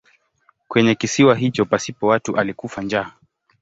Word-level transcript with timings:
Kwenye 0.67 0.95
kisiwa 0.95 1.35
hicho 1.35 1.65
pasipo 1.65 2.07
watu 2.07 2.37
alikufa 2.37 2.81
njaa. 2.81 3.11